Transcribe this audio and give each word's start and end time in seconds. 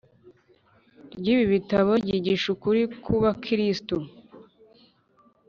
ry 1.17 1.27
ibi 1.33 1.45
bitabo 1.53 1.91
Ryigisha 2.01 2.47
ukuri 2.55 2.81
kubakiristu 3.03 3.95